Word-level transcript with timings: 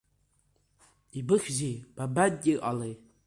Ибыхьзеи, 1.19 1.75
бабантиҟалеи? 1.95 2.93